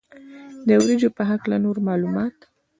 د 0.67 0.69
وریجو 0.81 1.09
په 1.17 1.23
هکله 1.29 1.55
نور 1.65 1.77
معلومات. 1.87 2.37